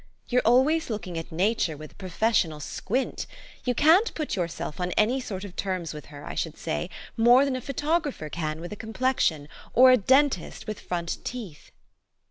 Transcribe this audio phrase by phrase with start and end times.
[0.29, 3.27] You're always looking at Nature with a professional squint:
[3.67, 7.45] }'ou can't put yourself on any sort of terms with her, I should say, more
[7.45, 11.69] than a photographer can with a complexion, or a dentist with front teeth."